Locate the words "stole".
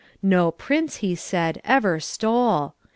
1.99-2.73